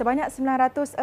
[0.00, 0.96] sebanyak 960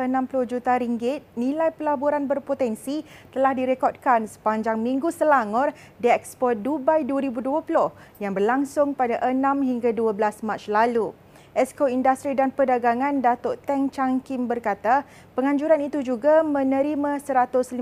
[0.49, 5.69] juta ringgit nilai pelaburan berpotensi telah direkodkan sepanjang Minggu Selangor
[6.01, 11.13] di Expo Dubai 2020 yang berlangsung pada 6 hingga 12 Mac lalu.
[11.53, 15.05] Esko Industri dan Perdagangan Datuk Teng Chang Kim berkata,
[15.37, 17.77] penganjuran itu juga menerima 158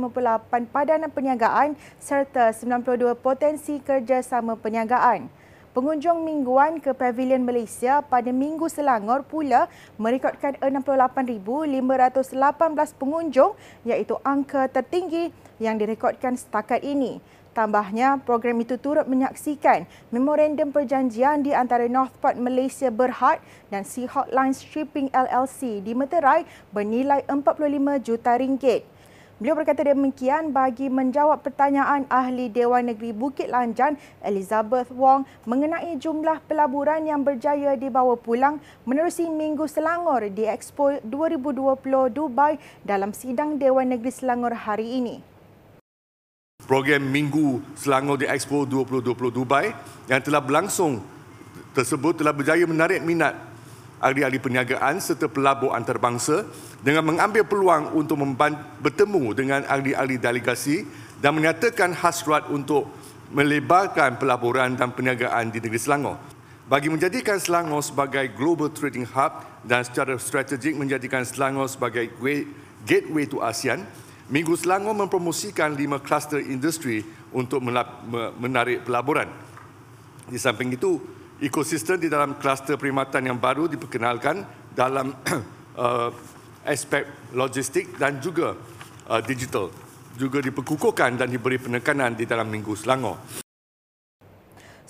[0.67, 5.44] padanan perniagaan serta 92 potensi kerjasama perniagaan.
[5.75, 9.67] Pengunjung mingguan ke Pavilion Malaysia pada Minggu Selangor pula
[9.99, 12.31] merekodkan 68,518
[12.95, 13.51] pengunjung
[13.83, 17.19] iaitu angka tertinggi yang direkodkan setakat ini.
[17.51, 19.83] Tambahnya, program itu turut menyaksikan
[20.15, 27.27] memorandum perjanjian di antara Northport Malaysia Berhad dan Sea Hotline Shipping LLC di Meterai bernilai
[27.27, 28.94] 45 juta ringgit.
[29.35, 36.39] Beliau berkata demikian bagi menjawab pertanyaan ahli Dewan Negeri Bukit Lanjan Elizabeth Wong mengenai jumlah
[36.47, 42.55] pelaburan yang berjaya dibawa pulang menerusi Minggu Selangor di Expo 2020 Dubai
[42.87, 45.19] dalam sidang Dewan Negeri Selangor hari ini.
[46.63, 49.75] Program Minggu Selangor di Expo 2020 Dubai
[50.07, 51.03] yang telah berlangsung
[51.75, 53.35] tersebut telah berjaya menarik minat
[54.05, 56.45] ahli-ahli perniagaan serta pelabur antarabangsa
[56.85, 58.21] dengan mengambil peluang untuk
[58.77, 60.85] bertemu dengan ahli-ahli delegasi
[61.17, 62.85] dan menyatakan hasrat untuk
[63.33, 66.21] melebarkan pelaburan dan perniagaan di negeri Selangor.
[66.69, 72.13] Bagi menjadikan Selangor sebagai global trading hub dan secara strategik menjadikan Selangor sebagai
[72.85, 73.81] gateway to ASEAN,
[74.25, 77.61] Minggu Selangor mempromosikan lima kluster industri untuk
[78.41, 79.29] menarik pelaburan.
[80.25, 80.97] Di samping itu,
[81.43, 85.11] ekosistem di dalam kluster perkhidmatan yang baru diperkenalkan dalam
[85.79, 86.09] uh,
[86.63, 88.55] aspek logistik dan juga
[89.07, 89.69] uh, digital
[90.15, 93.44] juga diperkukuhkan dan diberi penekanan di dalam Minggu Selangor.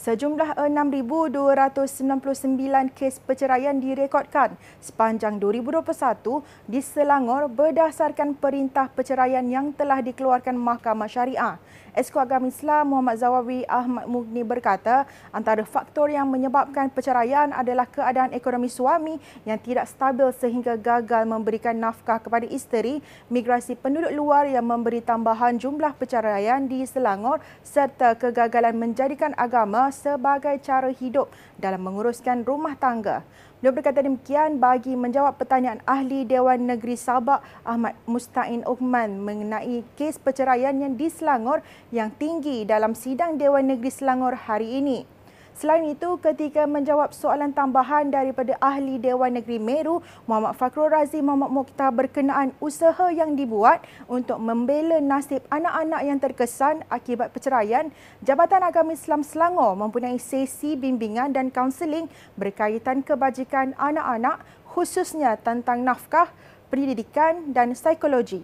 [0.06, 10.62] Sejumlah 6,299 kes perceraian direkodkan sepanjang 2021 di Selangor berdasarkan perintah perceraian yang telah dikeluarkan
[10.62, 11.58] Mahkamah Syariah.
[11.98, 18.30] Esko Agama Islam Muhammad Zawawi Ahmad Mugni berkata, antara faktor yang menyebabkan perceraian adalah keadaan
[18.36, 19.18] ekonomi suami
[19.48, 23.02] yang tidak stabil sehingga gagal memberikan nafkah kepada isteri,
[23.32, 30.60] migrasi penduduk luar yang memberi tambahan jumlah perceraian di Selangor serta kegagalan menjadikan agama sebagai
[30.60, 33.24] cara hidup dalam menguruskan rumah tangga.
[33.64, 40.20] Beliau berkata demikian bagi menjawab pertanyaan ahli Dewan Negeri Sabak Ahmad Mustain Uthman mengenai kes
[40.20, 45.15] perceraian yang di Selangor yang tinggi dalam sidang Dewan Negeri Selangor hari ini.
[45.56, 51.48] Selain itu, ketika menjawab soalan tambahan daripada ahli Dewan Negeri Meru, Muhammad Fakhrul Razi Muhammad
[51.48, 53.80] Mokhtar berkenaan usaha yang dibuat
[54.12, 57.88] untuk membela nasib anak-anak yang terkesan akibat perceraian,
[58.20, 64.44] Jabatan Agama Islam Selangor mempunyai sesi bimbingan dan kaunseling berkaitan kebajikan anak-anak
[64.76, 66.36] khususnya tentang nafkah,
[66.68, 68.44] pendidikan dan psikologi.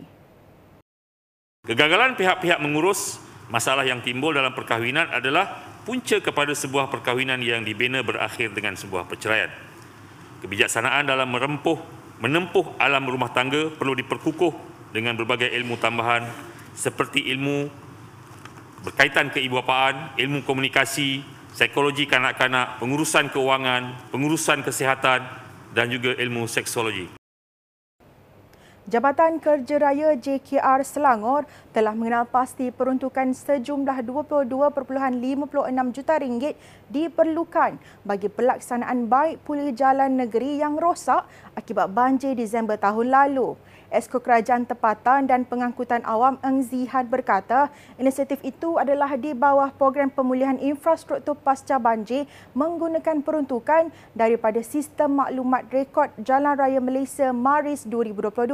[1.67, 3.19] Kegagalan pihak-pihak mengurus
[3.51, 9.09] masalah yang timbul dalam perkahwinan adalah punca kepada sebuah perkahwinan yang dibina berakhir dengan sebuah
[9.09, 9.49] perceraian.
[10.41, 11.77] Kebijaksanaan dalam merempuh,
[12.21, 14.53] menempuh alam rumah tangga perlu diperkukuh
[14.93, 16.25] dengan berbagai ilmu tambahan
[16.73, 17.69] seperti ilmu
[18.81, 21.21] berkaitan keibuapaan, ilmu komunikasi,
[21.53, 25.21] psikologi kanak-kanak, pengurusan keuangan, pengurusan kesihatan
[25.71, 27.20] dan juga ilmu seksologi.
[28.89, 34.49] Jabatan Kerja Raya JKR Selangor telah mengenal pasti peruntukan sejumlah 22.56
[35.93, 36.57] juta ringgit
[36.89, 43.53] diperlukan bagi pelaksanaan baik pulih jalan negeri yang rosak akibat banjir Disember tahun lalu.
[43.91, 47.67] Esko Kerajaan Tempatan dan Pengangkutan Awam Eng Zihan berkata,
[47.99, 52.23] inisiatif itu adalah di bawah program pemulihan infrastruktur pasca banjir
[52.55, 58.47] menggunakan peruntukan daripada Sistem Maklumat Rekod Jalan Raya Malaysia Maris 2022.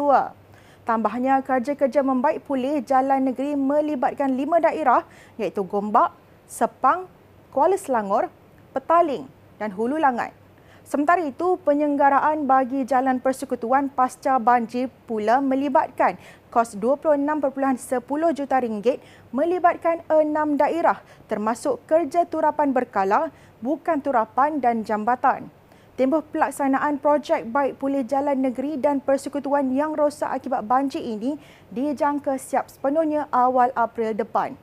[0.89, 5.05] Tambahnya, kerja-kerja membaik pulih jalan negeri melibatkan lima daerah
[5.37, 6.17] iaitu Gombak,
[6.49, 7.05] Sepang,
[7.53, 8.33] Kuala Selangor,
[8.73, 9.29] Petaling
[9.61, 10.46] dan Hulu Langat.
[10.87, 16.15] Sementara itu, penyenggaraan bagi jalan persekutuan pasca banjir pula melibatkan
[16.47, 17.99] kos 26.10
[18.31, 19.03] juta ringgit
[19.35, 25.51] melibatkan enam daerah termasuk kerja turapan berkala, bukan turapan dan jambatan.
[25.99, 31.35] Tempoh pelaksanaan projek baik pulih jalan negeri dan persekutuan yang rosak akibat banjir ini
[31.67, 34.55] dijangka siap sepenuhnya awal April depan.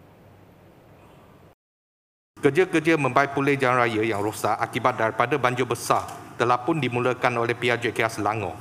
[2.39, 7.55] Kerja-kerja membaik pulih jalan raya yang rosak akibat daripada banjir besar telah pun dimulakan oleh
[7.55, 8.55] pihak JKR Selangor.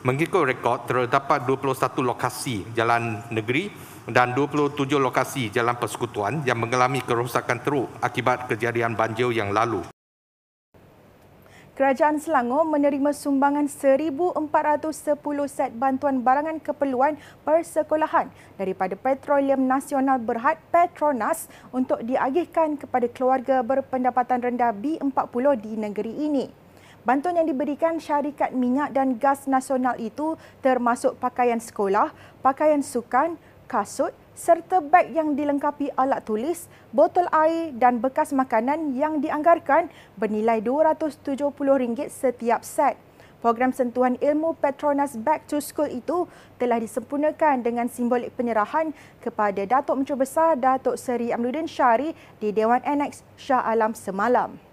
[0.00, 3.68] Mengikut rekod, terdapat 21 lokasi jalan negeri
[4.08, 9.84] dan 27 lokasi jalan persekutuan yang mengalami kerosakan teruk akibat kejadian banjir yang lalu.
[11.80, 14.36] Kerajaan Selangor menerima sumbangan 1,410
[15.48, 18.28] set bantuan barangan keperluan persekolahan
[18.60, 26.44] daripada Petroleum Nasional Berhad Petronas untuk diagihkan kepada keluarga berpendapatan rendah B40 di negeri ini.
[27.00, 32.12] Bantuan yang diberikan syarikat minyak dan gas nasional itu termasuk pakaian sekolah,
[32.44, 39.24] pakaian sukan, kasut, serta beg yang dilengkapi alat tulis, botol air dan bekas makanan yang
[39.24, 39.88] dianggarkan
[40.20, 43.00] bernilai RM270 setiap set.
[43.40, 46.28] Program sentuhan ilmu Petronas Back to School itu
[46.60, 48.92] telah disempurnakan dengan simbolik penyerahan
[49.24, 54.69] kepada Datuk Menteri Besar Datuk Seri Amnuddin Syari di Dewan Annex Shah Alam semalam.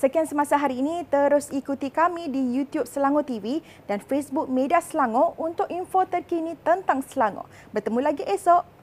[0.00, 5.36] Sekian semasa hari ini, terus ikuti kami di YouTube Selangor TV dan Facebook Media Selangor
[5.36, 7.44] untuk info terkini tentang Selangor.
[7.68, 8.79] Bertemu lagi esok.